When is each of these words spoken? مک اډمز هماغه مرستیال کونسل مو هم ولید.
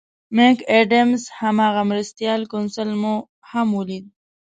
مک 0.35 0.57
اډمز 0.77 1.21
هماغه 1.39 1.81
مرستیال 1.91 2.41
کونسل 2.51 2.89
مو 3.01 3.15
هم 3.49 3.67
ولید. 3.79 4.05